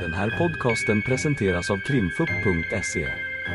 [0.00, 3.08] Den här podcasten presenteras av krimfupp.se.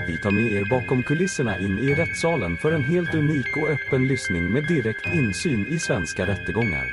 [0.08, 4.08] Vi tar med er bakom kulisserna in i rättssalen för en helt unik och öppen
[4.08, 6.86] lyssning med direkt insyn i svenska rättegångar.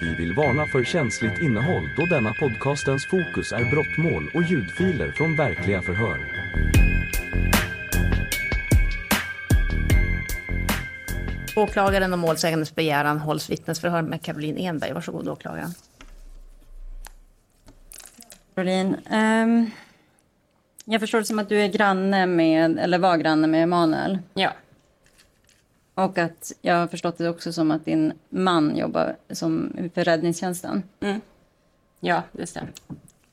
[0.00, 5.36] Vi vill varna för känsligt innehåll då denna podcastens fokus är brottmål och ljudfiler från
[5.36, 6.18] verkliga förhör.
[11.56, 14.92] Åklagaren och målsägandes begäran hålls vittnesförhör med Caroline Enberg.
[14.92, 15.70] Varsågod åklagaren.
[18.54, 19.70] Caroline, ehm,
[20.84, 24.18] jag förstår det som att du är granne med, eller var granne med Emanuel.
[24.34, 24.52] Ja.
[25.94, 30.82] Och att jag har förstått det också som att din man jobbar som, för räddningstjänsten.
[31.00, 31.20] Mm.
[32.00, 32.72] Ja, det stämmer.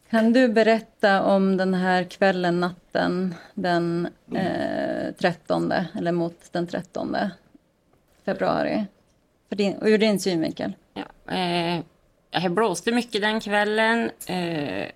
[0.10, 7.18] Kan du berätta om den här kvällen, natten, den eh, 13, eller mot den 13
[8.26, 8.86] februari?
[9.50, 10.74] För din, och ur din synvinkel.
[10.94, 11.34] Ja.
[11.34, 11.80] Eh,
[12.32, 14.12] jag blåste mycket den kvällen.
[14.28, 14.88] Eh,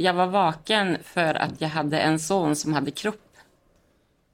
[0.00, 3.36] jag var vaken för att jag hade en son som hade kropp.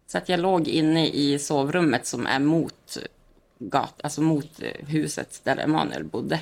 [0.06, 2.98] Så att jag låg inne i sovrummet som är mot
[3.58, 6.40] gat, alltså mot eh, huset där Emanuel bodde.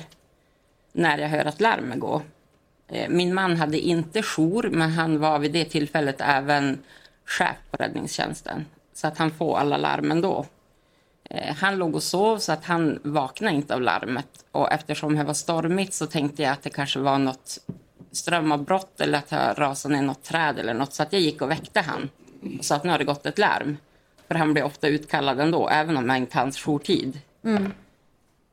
[0.91, 2.21] När jag hör att larmet går.
[2.87, 6.79] Eh, min man hade inte jour, men han var vid det tillfället även
[7.25, 8.65] chef på räddningstjänsten.
[8.93, 10.45] Så att han får alla larmen då.
[11.23, 14.45] Eh, han låg och sov så att han vaknade inte av larmet.
[14.51, 17.59] Och eftersom det var stormigt så tänkte jag att det kanske var något
[18.13, 20.93] strömavbrott eller att jag rasade ner något träd eller något.
[20.93, 22.09] Så att jag gick och väckte han
[22.59, 23.77] och sa att nu har det gått ett larm.
[24.27, 27.19] För han blir ofta utkallad ändå, även om det inte hans jourtid.
[27.43, 27.71] Mm.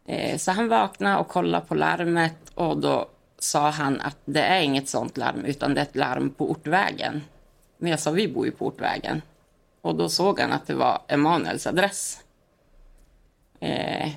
[0.06, 4.60] Eh, så han vaknade och kollade på larmet och då sa han att det är
[4.60, 7.22] inget sånt larm utan det är ett larm på Ortvägen.
[7.78, 9.22] Men jag sa vi bor ju på Ortvägen.
[9.80, 12.22] Och då såg han att det var Emanuels adress.
[13.60, 14.10] Eh,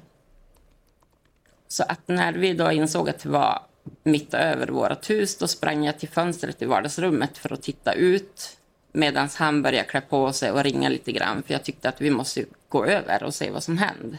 [1.68, 3.62] så att när vi då insåg att det var
[4.04, 8.58] mitt över vårt hus, då sprang jag till fönstret i vardagsrummet för att titta ut
[8.92, 12.10] medan han började klä på sig och ringa lite grann för jag tyckte att vi
[12.10, 14.18] måste gå över och se vad som hände.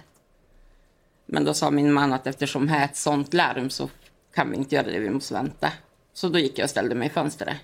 [1.26, 3.88] Men då sa min man att eftersom det är ett sånt larm så
[4.34, 5.72] kan vi inte göra det, vi måste vänta.
[6.12, 7.56] Så då gick jag och ställde mig i fönstret.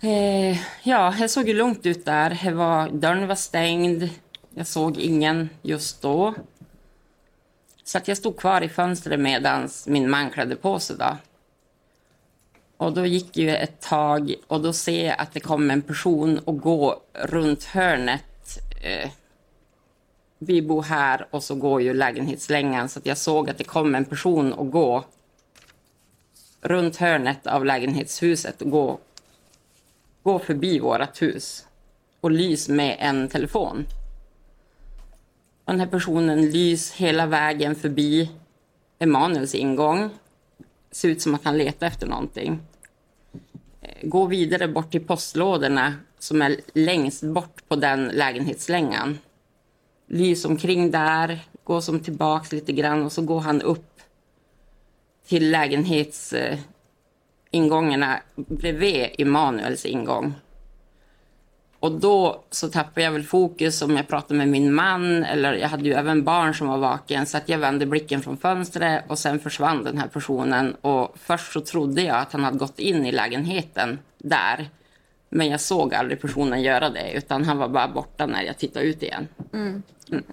[0.00, 2.52] Eh, ja, det såg ju lugnt ut där.
[2.52, 4.08] Var, dörren var stängd.
[4.54, 6.34] Jag såg ingen just då.
[7.90, 10.96] Så att jag stod kvar i fönstret medan min man klädde på sig.
[10.96, 11.16] Då.
[12.76, 16.38] Och då gick ju ett tag och då ser jag att det kommer en person
[16.38, 18.58] och går runt hörnet.
[18.82, 19.10] Eh,
[20.38, 23.94] vi bor här och så går ju lägenhetslängan så att jag såg att det kom
[23.94, 25.04] en person och gå
[26.60, 28.98] runt hörnet av lägenhetshuset och gå,
[30.22, 31.66] gå förbi vårt hus
[32.20, 33.86] och lys med en telefon.
[35.70, 38.30] Och den här personen lys hela vägen förbi
[38.98, 40.10] Emanuels ingång.
[40.90, 42.60] Ser ut som att han letar efter någonting.
[43.80, 49.18] Eh, går vidare bort till postlådorna som är längst bort på den lägenhetslängan.
[50.06, 54.00] Lys omkring där, går som tillbaks lite grann och så går han upp
[55.26, 60.34] till lägenhetsingångarna eh, bredvid Emanuels ingång.
[61.80, 65.68] Och då så tappade jag väl fokus om jag pratade med min man eller jag
[65.68, 69.18] hade ju även barn som var vaken så att jag vände blicken från fönstret och
[69.18, 73.06] sen försvann den här personen och först så trodde jag att han hade gått in
[73.06, 74.68] i lägenheten där.
[75.28, 78.86] Men jag såg aldrig personen göra det utan han var bara borta när jag tittade
[78.86, 79.28] ut igen.
[79.52, 79.82] Mm.
[80.10, 80.24] Mm.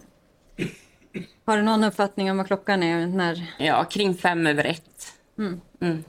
[1.46, 3.08] Har du någon uppfattning om vad klockan är?
[3.08, 3.46] När...
[3.58, 5.14] Ja, kring fem över ett.
[5.38, 6.04] Mm.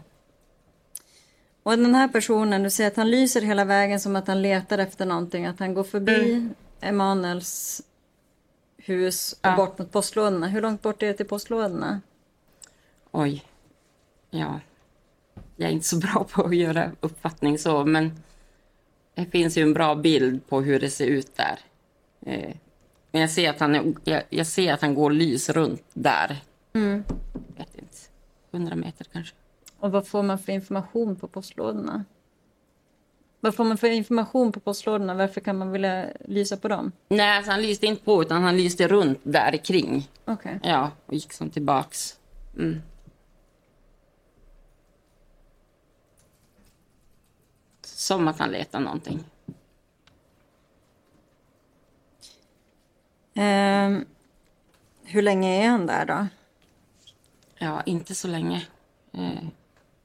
[1.68, 4.78] Och den här personen, du säger att han lyser hela vägen som att han letar
[4.78, 5.46] efter någonting.
[5.46, 6.54] Att han går förbi mm.
[6.80, 7.82] Emanuels
[8.76, 9.56] hus och ja.
[9.56, 10.46] bort mot postlådorna.
[10.46, 12.00] Hur långt bort är det till postlådorna?
[13.10, 13.44] Oj.
[14.30, 14.60] Ja.
[15.56, 18.22] Jag är inte så bra på att göra uppfattning så, men
[19.14, 21.58] det finns ju en bra bild på hur det ser ut där.
[22.26, 22.54] Eh,
[23.10, 26.36] men jag ser att han, är, jag, jag ser att han går lys runt där.
[26.72, 27.04] Mm.
[27.32, 27.96] Jag vet inte,
[28.52, 29.34] 100 meter kanske.
[29.78, 32.04] Och vad får man för information på postlådorna?
[33.40, 35.14] Vad får man för information på postlådorna?
[35.14, 36.92] Varför kan man vilja lysa på dem?
[37.08, 40.08] Nej, alltså han lyste inte på utan han lyste runt där kring.
[40.24, 40.56] Okej.
[40.56, 40.70] Okay.
[40.70, 42.18] Ja, och gick som tillbaks.
[42.56, 42.82] Mm.
[47.82, 49.24] Som att han letar någonting.
[53.34, 54.06] Um,
[55.04, 56.26] hur länge är han där då?
[57.58, 58.66] Ja, inte så länge.
[59.14, 59.48] Uh,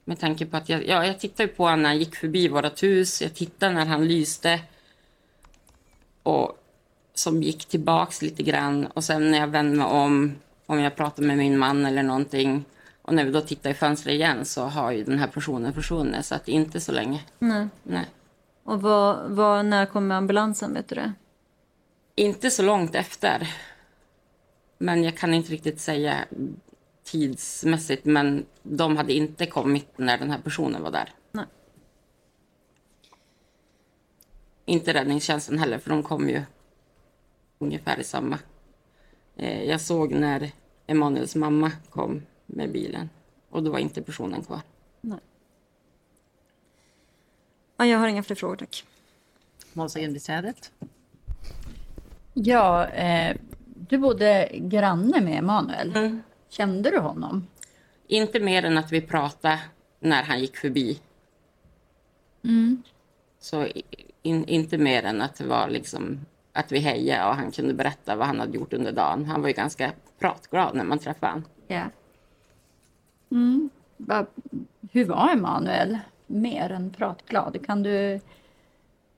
[0.05, 2.83] med tanke på att jag, ja, jag tittade på honom när han gick förbi vårt
[2.83, 3.21] hus.
[3.21, 4.61] Jag tittade när han lyste.
[6.23, 6.57] Och
[7.13, 8.85] som gick tillbaks lite grann.
[8.85, 10.35] Och sen när jag vände mig om,
[10.65, 12.65] om jag pratade med min man eller någonting,
[13.01, 16.25] Och när vi då tittar i fönstret igen så har ju den här personen försvunnit,
[16.25, 17.23] så att inte så länge.
[17.39, 17.67] Nej.
[17.83, 18.05] Nej.
[18.63, 21.13] Och vad, vad, när kommer ambulansen, vet du det?
[22.15, 23.47] Inte så långt efter.
[24.77, 26.25] Men jag kan inte riktigt säga
[27.03, 31.09] tidsmässigt, men de hade inte kommit när den här personen var där.
[31.31, 31.45] Nej.
[34.65, 36.41] Inte räddningstjänsten heller, för de kom ju
[37.59, 38.39] ungefär i samma.
[39.35, 40.51] Eh, Jag såg när
[40.87, 43.09] Emanuels mamma kom med bilen
[43.49, 44.61] och då var inte personen kvar.
[47.77, 48.85] Ja, jag har inga fler frågor, tack.
[49.73, 50.71] Målsägandebiträdet.
[52.33, 55.95] Ja, eh, du bodde granne med Emanuel.
[55.97, 56.21] Mm.
[56.53, 57.47] Kände du honom?
[58.07, 59.59] Inte mer än att vi pratade
[59.99, 60.99] när han gick förbi.
[63.39, 63.83] Så i-
[64.21, 66.19] in, inte mer än att det var liksom
[66.53, 69.25] att vi hejade och han kunde berätta vad han hade gjort under dagen.
[69.25, 71.47] Han var ju ganska pratglad när man träffade honom.
[71.67, 71.83] Ja.
[73.31, 73.69] Mm.
[73.97, 74.25] Va,
[74.91, 75.99] hur var Emanuel?
[76.27, 77.65] Mer än pratglad.
[77.65, 78.19] Kan du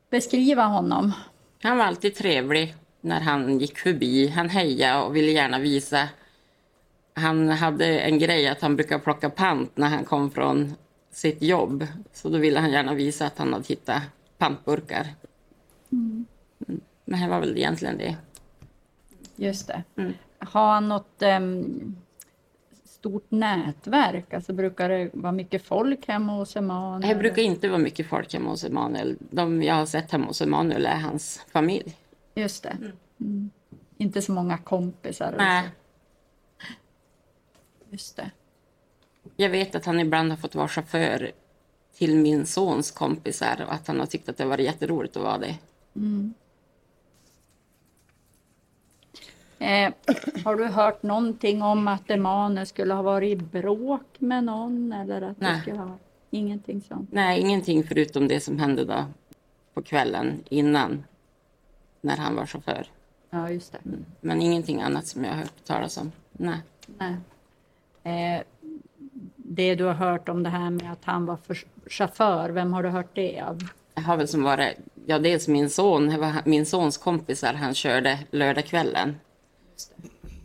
[0.09, 1.11] beskriva honom?
[1.63, 4.27] Han var alltid trevlig när han gick förbi.
[4.27, 6.09] Han hejade och ville gärna visa.
[7.17, 10.73] Han hade en grej att han brukar plocka pant när han kom från
[11.11, 11.87] sitt jobb.
[12.13, 14.01] Så då ville han gärna visa att han hade hittat
[14.37, 15.07] pantburkar.
[15.91, 16.25] Mm.
[17.05, 18.17] Men det var väl egentligen det.
[19.35, 19.83] Just det.
[19.95, 20.13] Mm.
[20.39, 21.95] Har han något em,
[22.83, 24.33] stort nätverk?
[24.33, 27.09] Alltså brukar det vara mycket folk hemma hos Emanuel?
[27.09, 29.17] Det brukar inte vara mycket folk hemma hos Emanuel.
[29.19, 31.95] De jag har sett hemma hos Emanuel är hans familj.
[32.35, 32.77] Just det.
[33.19, 33.49] Mm.
[33.97, 35.35] Inte så många kompisar?
[35.37, 35.63] Nej.
[35.63, 35.84] så.
[37.95, 38.31] Just det.
[39.35, 41.31] Jag vet att han ibland har fått vara chaufför
[41.93, 45.37] till min sons kompisar och att han har tyckt att det var jätteroligt att vara
[45.37, 45.57] det.
[49.59, 49.93] Eh,
[50.45, 54.93] har du hört någonting om att Emanuel skulle ha varit i bråk med någon?
[54.93, 55.61] Eller att det Nej.
[55.61, 55.97] skulle ha...
[56.29, 57.11] Ingenting sånt?
[57.11, 59.05] Nej, ingenting förutom det som hände då
[59.73, 61.03] på kvällen innan
[62.01, 62.87] när han var chaufför.
[63.29, 63.79] Ja, just det.
[64.21, 66.11] Men ingenting annat som jag har hört talas om.
[66.31, 66.59] Nej.
[66.97, 67.15] Nej.
[68.05, 68.41] Eh,
[69.37, 71.57] det du har hört om det här med att han var för
[71.87, 73.59] chaufför, vem har du hört det av?
[73.95, 76.13] Jag har väl som varit, ja dels min son,
[76.45, 79.15] min sons kompisar han körde lördagskvällen.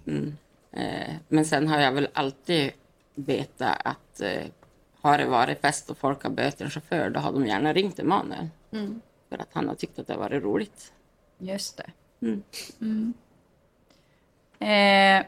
[0.06, 0.36] Mm.
[0.72, 2.70] Eh, men sen har jag väl alltid
[3.14, 4.44] vetat att eh,
[5.00, 7.98] har det varit fest och folk har behövt en chaufför, då har de gärna ringt
[7.98, 8.48] Emanuel.
[9.28, 10.92] För att han har tyckt att det har varit roligt.
[11.38, 11.90] Just det.
[12.26, 12.42] Mm.
[12.80, 13.14] Mm.
[14.58, 15.26] Eh,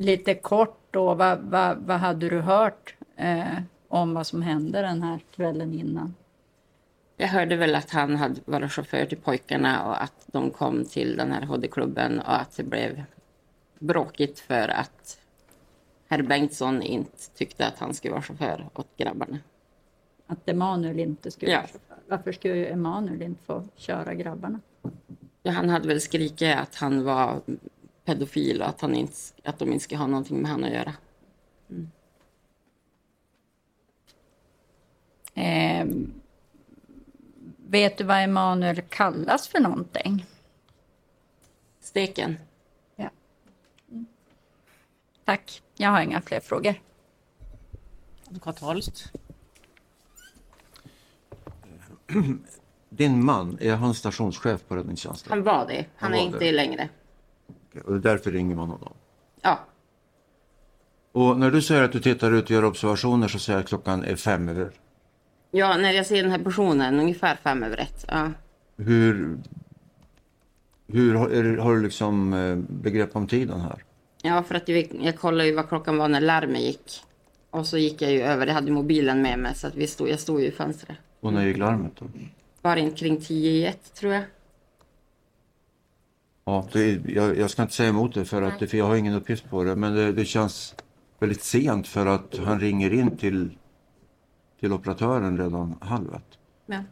[0.00, 3.58] lite kort då, vad, vad, vad hade du hört eh,
[3.88, 6.14] om vad som hände den här kvällen innan?
[7.16, 11.16] Jag hörde väl att han hade varit chaufför till pojkarna och att de kom till
[11.16, 13.02] den här HD-klubben och att det blev
[13.78, 15.18] bråkigt för att
[16.08, 19.38] herr Bengtsson inte tyckte att han skulle vara chaufför åt grabbarna.
[20.26, 21.58] Att Emanuel inte skulle Ja.
[21.58, 21.96] vara chaufför.
[22.08, 24.60] Varför skulle Emanuel inte få köra grabbarna?
[25.42, 27.40] Ja, han hade väl skrikit att han var
[28.10, 29.14] pedofil och att, han inte,
[29.44, 30.94] att de inte ska ha någonting med han att göra.
[35.34, 35.86] Eh,
[37.56, 40.26] vet du vad Emanuel kallas för någonting?
[41.80, 42.36] Steken.
[42.96, 43.10] Ja.
[45.24, 46.74] Tack, jag har inga fler frågor.
[48.26, 49.12] Advokat Holst.
[52.88, 55.30] Din man, är han stationschef på räddningstjänsten?
[55.32, 55.74] Han var det.
[55.74, 56.44] Han, Han är var inte det.
[56.44, 56.88] det längre.
[57.70, 58.92] Okej, Och därför ringer man honom.
[59.42, 59.58] Ja,
[61.12, 63.68] Och när du säger att du tittar ut och gör observationer så säger jag att
[63.68, 64.70] klockan är fem över.
[65.50, 68.04] ja när jag ser den här personen, ungefär fem över ett.
[68.08, 68.30] Ja.
[68.76, 69.38] Hur,
[70.86, 73.84] hur har, har du liksom eh, begrepp om tiden här?
[74.22, 77.00] Ja, för att jag, jag kollade ju vad klockan var när larmet gick.
[77.50, 80.08] Och så gick jag ju över, jag hade mobilen med mig så att vi stod,
[80.08, 80.96] jag stod ju i fönstret.
[81.20, 82.06] Och när gick larmet då?
[82.62, 84.22] Var inte kring tio i ett tror jag.
[86.50, 88.96] Ja, det, jag, jag ska inte säga emot det för, att, det- för jag har
[88.96, 89.76] ingen uppgift på det.
[89.76, 90.74] Men det, det känns
[91.18, 93.58] väldigt sent för att han ringer in till,
[94.60, 96.38] till operatören redan halv ett.
[96.66, 96.82] Ja.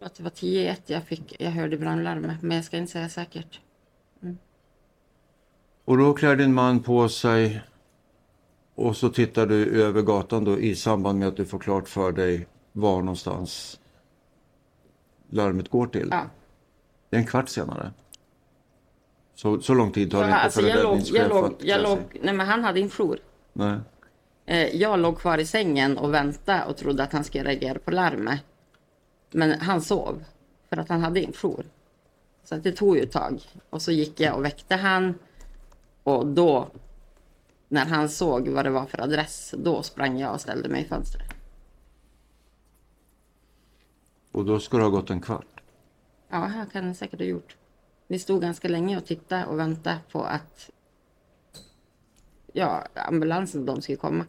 [0.00, 2.92] Att det var tio i ett jag fick, jag hörde brandlarmet, men jag ska inte
[2.92, 3.60] säga säkert.
[5.84, 7.62] Och då klär din man på sig
[8.74, 12.12] och så tittar du över gatan då i samband med att du får klart för
[12.12, 13.80] dig var någonstans
[15.30, 16.08] larmet går till.
[16.10, 16.24] Ja.
[17.14, 17.92] Det är en kvart senare.
[19.34, 21.54] Så, så lång tid tar det inte alltså för en jag låg, räddningschef jag låg,
[21.60, 23.18] jag låg, nej men han hade en jour.
[23.52, 23.78] Nej.
[24.46, 27.90] Eh, Jag låg kvar i sängen och väntade och trodde att han skulle reagera på
[27.90, 28.40] larmet.
[29.30, 30.24] Men han sov
[30.68, 31.64] för att han hade en jour.
[32.44, 33.40] Så det tog ju ett tag.
[33.70, 35.14] Och så gick jag och väckte han.
[36.02, 36.68] Och då
[37.68, 40.88] när han såg vad det var för adress, då sprang jag och ställde mig i
[40.88, 41.30] fönstret.
[44.32, 45.53] Och då ska det ha gått en kvart.
[46.34, 47.56] Ja, jag kan säkert ha gjort.
[48.06, 50.70] Vi stod ganska länge och tittade och väntade på att
[52.52, 54.26] ja, ambulansen de skulle komma.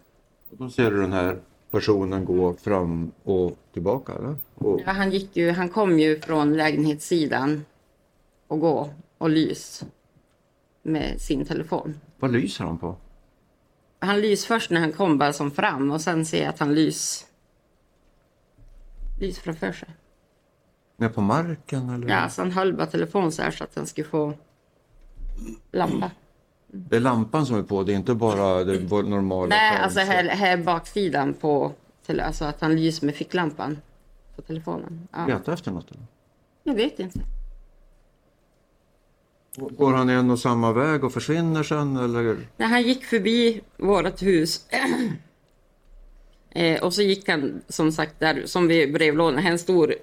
[0.50, 1.40] Och då ser du den här
[1.72, 4.36] personen gå fram och tillbaka eller?
[4.56, 7.66] Och, Ja, han, gick ju, han kom ju från lägenhetssidan
[8.48, 9.84] och gå och lys
[10.84, 12.00] med sin telefon.
[12.20, 12.96] vad lyser han på?
[14.00, 16.76] Han lys först när han kom bara som fram och sen ser jag att han
[16.76, 17.26] lys
[19.20, 19.90] lys framför sig.
[20.98, 22.10] Ner på marken eller?
[22.10, 24.34] Ja, så han höll bara telefon så här så att han skulle få
[25.72, 26.12] lampa.
[26.68, 30.06] Det är lampan som är på, det är inte bara det normala Nej, alltså så-
[30.06, 31.72] här, här baksidan på,
[32.22, 33.78] alltså att han lyser med ficklampan
[34.36, 35.08] på telefonen.
[35.12, 35.28] Ja.
[35.28, 36.06] Leta efter något eller?
[36.64, 37.20] Jag vet inte.
[39.58, 42.38] Går han en och samma väg och försvinner sen eller?
[42.58, 44.66] När han gick förbi vårt hus
[46.50, 49.96] eh, och så gick han som sagt där som vid brevlådan, en stor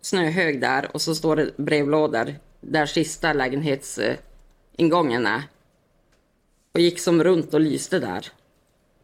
[0.00, 5.42] snöhög där och så står det brevlådor där sista lägenhetsingången är.
[6.74, 8.26] Och gick som runt och lyste där.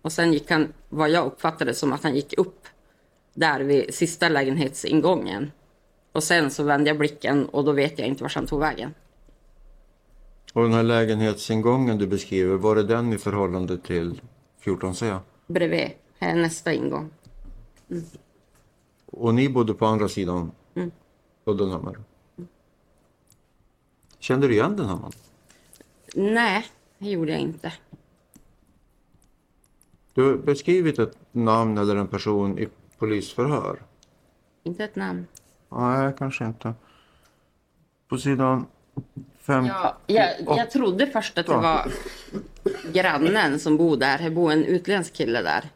[0.02, 2.66] Och sen gick han, vad jag uppfattade som att han gick upp
[3.34, 5.50] där vid sista lägenhetsingången.
[6.12, 8.94] Och sen så vände jag blicken och då vet jag inte vart han tog vägen.
[10.52, 14.20] Och den här lägenhetsingången du beskriver, var det den i förhållande till
[14.64, 15.18] 14C?
[15.46, 17.11] Bredvid, här är nästa ingång.
[19.06, 20.50] Och ni bodde på andra sidan Mm.
[21.44, 21.96] Uddenhammar?
[24.18, 25.12] Kände du igen den här mannen?
[26.14, 26.66] Nej,
[26.99, 27.72] det gjorde jag inte.
[30.14, 32.68] Du har beskrivit ett namn eller en person i
[32.99, 33.82] polisförhör.
[34.62, 35.26] Inte ett namn.
[35.68, 36.75] Nej, kanske inte.
[38.08, 38.66] På sidan
[39.38, 39.66] 5.
[39.66, 41.92] Ja, jag, jag trodde först att det var
[42.92, 44.18] grannen som bor där.
[44.18, 45.70] Det bor en utländsk kille där.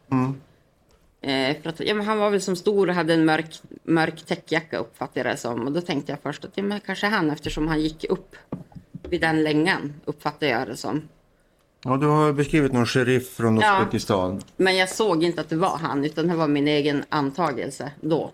[1.27, 4.25] Eh, för att, ja, men han var väl som stor och hade en mörk, mörk
[4.25, 5.67] täckjacka uppfattade jag det som.
[5.67, 8.35] Och då tänkte jag först att ja, men kanske han eftersom han gick upp
[9.09, 11.01] vid den längan uppfattade jag det som.
[11.83, 13.79] Ja, du har beskrivit någon sheriff från Ja.
[13.79, 14.41] Uzbekistan.
[14.57, 18.31] Men jag såg inte att det var han utan det var min egen antagelse då.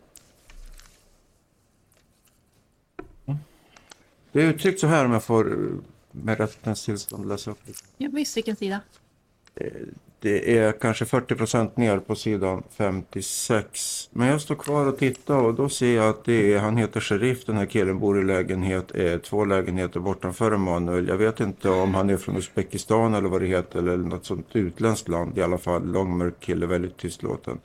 [4.32, 5.70] Det är uttryckt så här om jag får eh,
[6.12, 7.80] med rättens tillstånd läsa upp lite.
[7.98, 8.82] Ja, visst, vilken sida?
[10.24, 14.10] Det är kanske 40 procent ner på sidan 56.
[14.12, 17.00] Men jag står kvar och tittar och då ser jag att det är, han heter
[17.00, 21.08] Sheriff, den här killen bor i lägenhet, eh, två lägenheter bortanför Emanuel.
[21.08, 24.48] Jag vet inte om han är från Uzbekistan eller vad det heter eller något sånt
[24.54, 25.92] utländskt land i alla fall.
[25.92, 27.60] Långmörk kille, väldigt tystlåten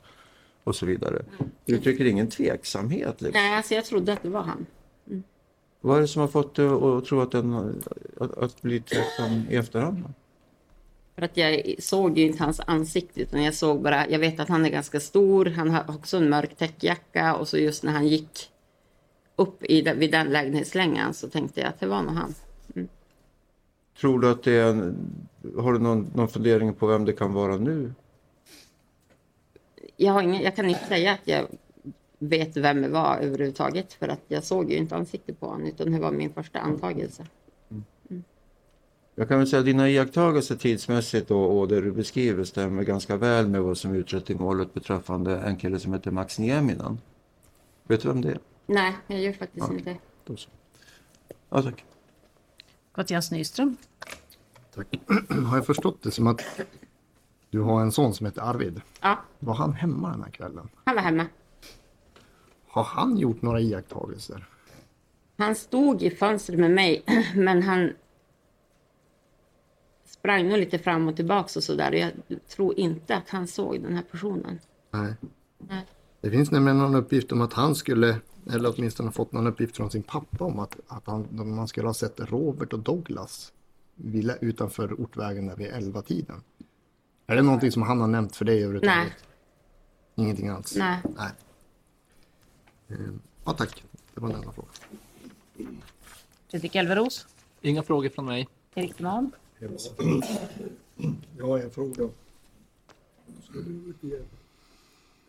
[0.63, 1.21] och så vidare.
[1.65, 3.41] Du uttrycker ingen tveksamhet liksom.
[3.41, 4.65] Nej, alltså jag trodde att det var han.
[5.81, 7.81] Vad är det som har fått dig att tro att, den,
[8.19, 10.03] att, att bli tveksam i efterhand?
[11.19, 14.49] För att jag såg ju inte hans ansikte utan jag såg bara, jag vet att
[14.49, 18.07] han är ganska stor, han har också en mörk täckjacka och så just när han
[18.07, 18.49] gick
[19.35, 22.35] upp i, vid den lägenhetslängan så tänkte jag att det var nog han.
[23.99, 24.97] Tror du att det är en,
[25.57, 27.93] har du någon, någon fundering på vem det kan vara nu?
[29.97, 31.47] Jag, har ingen, jag kan inte säga att jag
[32.19, 35.91] vet vem det var överhuvudtaget för att jag såg ju inte ansiktet på honom utan
[35.91, 37.25] det var min första antagelse.
[39.19, 43.17] Jag kan väl säga att dina iakttagelser tidsmässigt och, och det du beskriver stämmer ganska
[43.17, 47.01] väl med vad som utrett i målet beträffande en kille som heter Max Nieminen.
[47.83, 48.39] Vet du vem det är?
[48.65, 49.97] Nej, jag gör faktiskt inte det.
[50.25, 50.49] Då så.
[51.49, 51.85] Ja, tack.
[52.97, 53.77] Mattias Nyström.
[54.75, 54.87] Tack.
[55.45, 56.41] Har jag förstått det som att
[57.49, 58.81] du har en son som heter Arvid?
[59.01, 60.69] Ja, Var han hemma den här kvällen?
[60.83, 61.25] han var hemma.
[62.67, 64.45] Har han gjort några iakttagelser?
[65.37, 67.03] Han stod i fönstret med mig,
[67.35, 67.93] men han
[70.19, 71.91] sprang nog lite fram och tillbaks och sådär.
[71.91, 72.11] Jag
[72.47, 74.59] tror inte att han såg den här personen.
[74.91, 75.13] Nej.
[75.57, 75.85] Nej.
[76.21, 78.19] Det finns nämligen någon uppgift om att han skulle,
[78.51, 81.93] eller åtminstone fått någon uppgift från sin pappa om att, att han, man skulle ha
[81.93, 83.53] sett Robert och Douglas
[83.95, 86.43] vid- utanför ortvägen där vid elva tiden.
[87.27, 88.97] Är det någonting som han har nämnt för dig överhuvudtaget?
[90.15, 90.25] Nej.
[90.25, 90.75] Ingenting alls?
[90.77, 90.99] Nej.
[91.17, 91.31] Nej.
[92.89, 93.83] Ehm, Ja, tack.
[94.13, 94.71] Det var den enda frågan.
[96.51, 97.27] Fredrik Elveros.
[97.61, 98.47] Inga frågor från mig.
[98.75, 99.31] Erik Deman.
[101.37, 102.09] Jag har en fråga.
[103.35, 104.13] Jag skulle utge,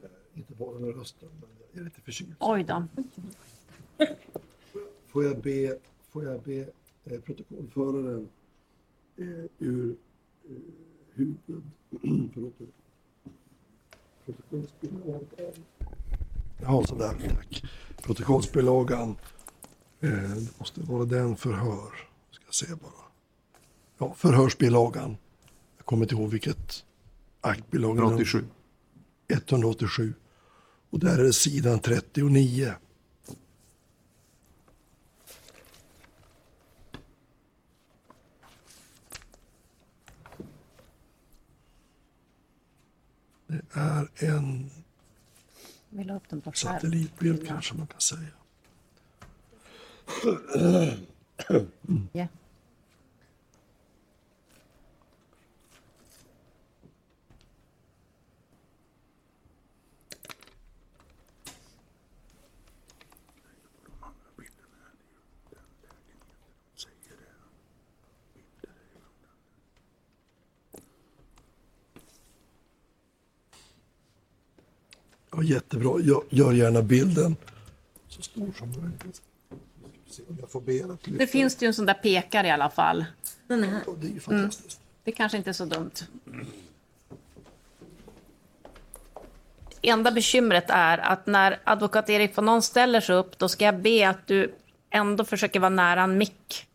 [0.03, 2.35] eh, inte bara med rösten, men jag är lite förkyld.
[2.41, 2.87] Oj då.
[5.07, 5.79] Får jag be,
[6.11, 6.69] får jag be
[7.05, 8.29] eh, protokollföraren
[9.17, 9.27] eh,
[9.59, 9.97] ur
[10.49, 10.57] eh,
[11.15, 11.37] huvud...
[12.35, 12.55] förlåt.
[14.25, 15.53] Protokollsbilagan.
[16.63, 17.35] Ja, sådär.
[17.35, 17.65] Tack.
[18.03, 19.17] Protokollsbilagan.
[20.01, 21.91] Eh, det måste vara den förhör.
[22.31, 23.10] Ska jag se bara.
[24.01, 25.17] Ja, förhörsbilagan.
[25.85, 26.85] kommer inte ihåg vilket
[27.41, 27.97] aktbolag.
[27.97, 28.05] det är.
[28.05, 28.45] 187.
[29.29, 30.15] 187.
[30.91, 32.75] Och där är det sidan 39.
[43.47, 44.71] Det är en
[45.89, 46.75] Vill ha upp den på skärm.
[46.75, 48.29] satellitbild kanske man kan säga.
[52.13, 52.29] Ja.
[75.41, 76.01] Ja, jättebra.
[76.01, 77.37] Gör, gör gärna bilden
[78.09, 79.23] så stor som möjligt.
[80.41, 81.19] Jag får be att lyfta.
[81.19, 83.05] Det finns det ju en sån där pekare i alla fall.
[83.47, 83.83] Den är här.
[83.87, 84.81] Ja, det är ju fantastiskt.
[85.05, 85.91] Det kanske inte är så dumt.
[89.83, 93.81] Enda bekymret är att när advokat Erik von Non ställer sig upp, då ska jag
[93.81, 94.55] be att du
[94.91, 96.67] ändå försöker vara nära en mick.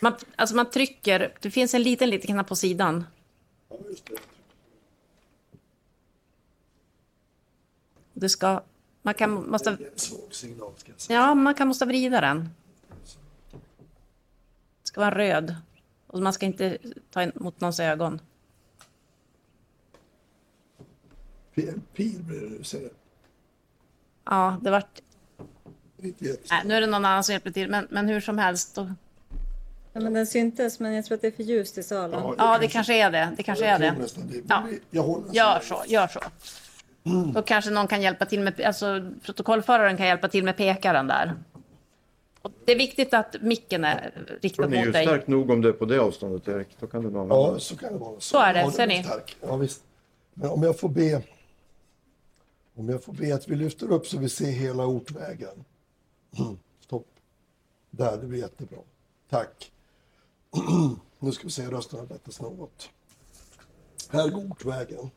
[0.00, 3.04] Man, alltså man trycker, det finns en liten, liten knapp på sidan.
[3.68, 3.76] Ja,
[8.14, 8.20] det.
[8.20, 8.62] Det ska,
[9.02, 11.18] man kan, måste, Det är en svag signal ska jag säga.
[11.20, 12.50] ja, man kan måste vrida den.
[14.82, 15.56] Det ska vara röd.
[16.06, 16.78] Och man ska inte
[17.10, 18.20] ta emot någons ögon.
[21.54, 22.90] En pil blir det nu, du.
[24.24, 25.00] Ja, det vart...
[25.96, 28.74] Nej, nu är det någon annan som hjälper till, men, men hur som helst.
[28.74, 28.92] Då,
[29.96, 32.34] Ja, men den syntes, men jag tror att det är för ljust i salen.
[32.38, 33.32] ja, det kanske är det.
[33.36, 33.98] Det kanske är Jag tror det.
[33.98, 34.42] nästan det.
[34.48, 34.66] Ja.
[34.90, 36.20] Jag håller Gör så, gör så.
[37.34, 41.34] Då kanske någon kan hjälpa till med, alltså protokollföraren kan hjälpa till med pekaren där.
[42.42, 45.06] Och det är viktigt att micken är riktad Den är ju mot dig.
[45.06, 46.68] stark nog om det är på det avståndet Erik.
[46.80, 48.20] Då kan du nog använda Ja, så kan det vara.
[48.20, 49.04] Så är det, ser ni?
[49.04, 49.36] stark.
[49.40, 49.84] Ja, visst.
[50.34, 51.22] Men om jag får be
[52.76, 55.64] om jag får be att vi lyfter upp så vi ser hela ortvägen.
[56.38, 57.06] Mm, Stopp.
[57.90, 58.78] Där, det blir jättebra.
[59.30, 59.72] Tack.
[61.18, 62.88] nu ska vi se rösterna lättas något.
[64.10, 65.10] Här går ortvägen.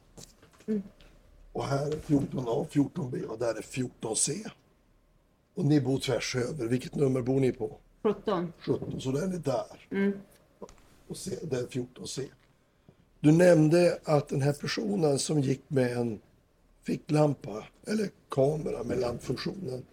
[1.57, 4.51] Och här är 14A, 14B och där är 14C.
[5.53, 6.65] Och ni bor tvärs över.
[6.67, 7.77] Vilket nummer bor ni på?
[8.03, 8.53] 17.
[8.59, 10.13] 17, så den är där.
[11.07, 12.29] Och C, det är 14C.
[13.19, 16.21] Du nämnde att den här personen som gick med en
[16.83, 19.85] ficklampa eller kamera med lampfunktionen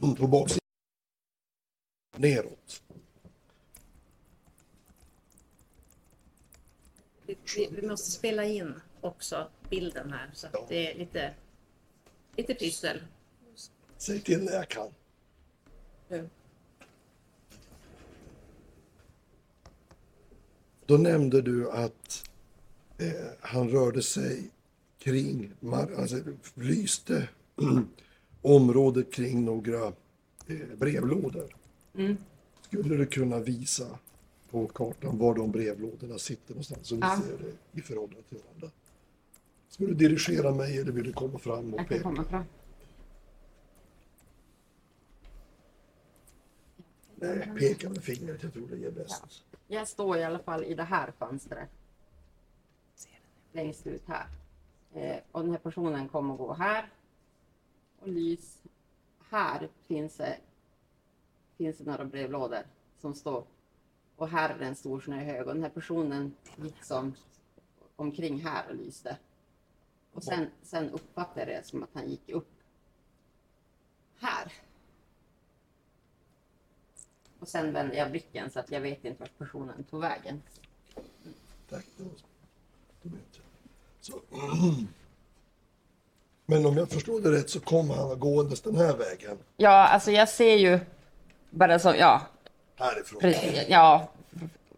[0.00, 0.58] på baksidan
[2.16, 2.82] neråt.
[7.26, 11.34] Vi, vi måste spela in också bilden här så att det är lite,
[12.36, 13.00] lite pyssel.
[13.96, 14.88] Säg till när jag kan.
[20.86, 22.30] Då nämnde du att
[22.98, 24.50] eh, han rörde sig
[24.98, 25.52] kring,
[25.96, 26.16] alltså
[26.54, 27.28] lyste
[28.42, 29.86] området kring några
[30.46, 31.56] eh, brevlådor.
[32.60, 33.98] Skulle du kunna visa
[34.50, 37.22] på kartan var de brevlådorna sitter någonstans så vi Ja.
[37.26, 38.70] ser det i förhållande till varandra?
[39.78, 42.02] Ska du dirigera mig eller vill du komma fram och Jag kan peka?
[42.02, 42.44] komma fram.
[47.14, 49.44] Nej, peka med fingret, jag tror det ger bäst.
[49.68, 51.68] Jag står i alla fall i det här fönstret.
[53.52, 54.26] Längst ut här.
[54.94, 56.92] Eh, och den här personen kommer gå här.
[57.98, 58.62] Och lys.
[59.30, 60.36] Här finns det,
[61.56, 62.62] finns det några brevlådor
[63.00, 63.44] som står.
[64.16, 65.46] Och här är det en stor snöhög.
[65.46, 67.14] Och den här personen gick som
[67.96, 69.16] omkring här och lyste.
[70.18, 72.48] Och sen, sen uppfattade jag det som att han gick upp
[74.20, 74.52] här.
[77.40, 80.42] Och sen vände jag blicken så att jag vet inte vart personen tog vägen.
[81.70, 81.84] Tack.
[84.00, 84.12] Så.
[86.46, 90.10] Men om jag förstår det rätt så kommer han gåendes den här vägen Ja, alltså
[90.10, 90.80] jag ser ju
[91.50, 92.22] bara så, ja,
[92.76, 93.20] härifrån.
[93.20, 94.08] precis, ja,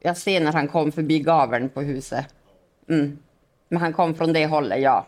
[0.00, 2.26] jag ser när han kom förbi gaveln på huset.
[2.88, 3.18] Mm.
[3.68, 5.06] Men han kom från det hållet, ja.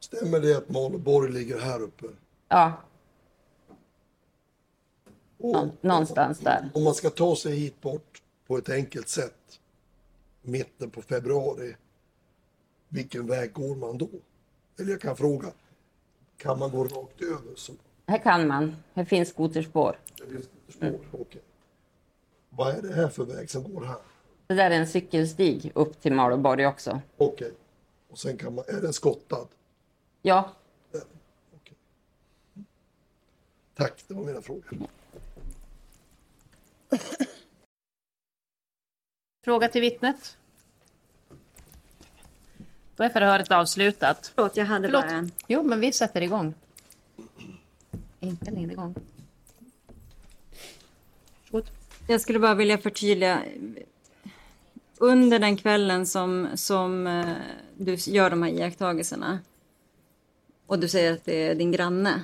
[0.00, 2.06] Stämmer det att Malborg ligger här uppe?
[2.48, 2.72] Ja,
[5.38, 6.70] Och, någonstans där.
[6.74, 9.60] om man ska ta sig hit bort på ett enkelt sätt,
[10.42, 11.76] mitten på februari,
[12.88, 14.08] vilken väg går man då?
[14.78, 15.48] Eller jag kan fråga,
[16.36, 17.54] kan man gå rakt över?
[17.56, 17.72] Så
[18.06, 18.76] Här kan man.
[18.94, 19.98] Här finns skoterspår.
[20.18, 21.00] det blir spår?
[21.20, 21.42] Okej.
[22.50, 23.98] Vad är det här för väg som går här?
[24.46, 27.00] Det där är en cykelstig upp till Malåborg också.
[27.16, 27.52] Okej.
[28.10, 29.46] Och sen kan man, är den skottad?
[30.26, 30.52] Ja.
[33.74, 34.78] Tack, det var mina frågor.
[39.44, 40.36] Fråga till vittnet.
[42.96, 44.32] Då är förhöret avslutat.
[44.34, 45.04] Förlåt, jag hade Förlåt.
[45.04, 45.30] bara en.
[45.46, 46.54] Jo, men vi sätter igång.
[48.20, 48.94] Inte längre igång.
[51.42, 51.70] Varsågod.
[52.08, 53.42] Jag skulle bara vilja förtydliga.
[54.96, 57.36] Under den kvällen som, som eh,
[57.76, 59.38] du gör de här iakttagelserna
[60.66, 62.22] och du säger att det är din granne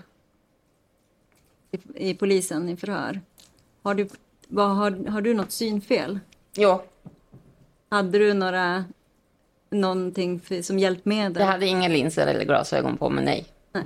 [1.70, 3.20] i, i polisen i förhör.
[3.82, 4.08] Har du,
[4.48, 6.18] vad, har, har du något synfel?
[6.54, 6.82] Jo,
[7.88, 8.84] Hade du några,
[9.70, 11.40] någonting för, som hjälpmedel?
[11.40, 13.84] jag hade inga linser eller glasögon på mig, nej.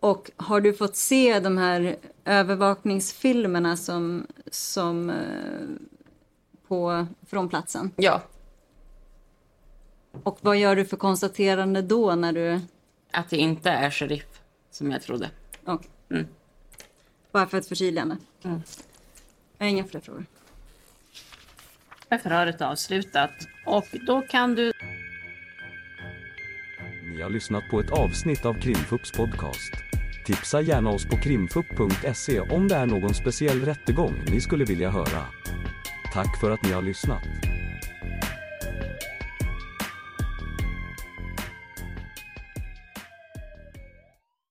[0.00, 5.16] Och har du fått se de här övervakningsfilmerna som, som eh,
[6.68, 7.90] på, från platsen?
[7.96, 8.22] Ja,
[10.22, 12.60] Och vad gör du för konstaterande då när du...
[13.10, 15.30] att det inte är sheriff som jag trodde.
[15.64, 15.80] Oh.
[16.10, 16.26] Mm.
[17.32, 18.16] Bara för ett förtydligande.
[18.44, 18.62] Mm.
[19.58, 20.26] Jag har inga fler frågor.
[22.08, 23.30] Då är förhöret avslutat.
[23.66, 24.72] Och då kan du
[27.14, 29.72] Ni har lyssnat på ett avsnitt av Krimfupps podcast.
[30.26, 35.24] Tipsa gärna oss på krimfupp.se om det är någon speciell rättegång ni skulle vilja höra.
[36.12, 37.47] Tack för att ni har lyssnat.